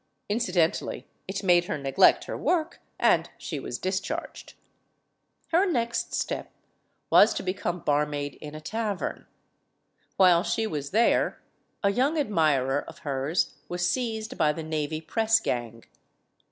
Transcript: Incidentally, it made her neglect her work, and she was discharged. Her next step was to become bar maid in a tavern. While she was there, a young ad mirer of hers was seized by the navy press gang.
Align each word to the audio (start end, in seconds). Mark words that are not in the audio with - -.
Incidentally, 0.29 1.05
it 1.27 1.43
made 1.43 1.65
her 1.65 1.77
neglect 1.77 2.23
her 2.23 2.35
work, 2.35 2.81
and 2.99 3.29
she 3.37 3.59
was 3.59 3.77
discharged. 3.77 4.55
Her 5.49 5.67
next 5.67 6.15
step 6.15 6.51
was 7.11 7.35
to 7.35 7.43
become 7.43 7.81
bar 7.81 8.07
maid 8.07 8.33
in 8.41 8.55
a 8.55 8.61
tavern. 8.61 9.27
While 10.17 10.41
she 10.41 10.65
was 10.65 10.89
there, 10.89 11.39
a 11.83 11.91
young 11.91 12.17
ad 12.17 12.31
mirer 12.31 12.81
of 12.83 12.97
hers 13.05 13.53
was 13.69 13.87
seized 13.87 14.39
by 14.39 14.51
the 14.53 14.63
navy 14.63 15.01
press 15.01 15.39
gang. 15.39 15.83